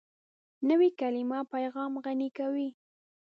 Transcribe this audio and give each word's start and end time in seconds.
نوې 0.69 0.89
کلیمه 0.99 1.39
پیغام 1.53 1.93
غني 2.05 2.29
کوي 2.37 2.69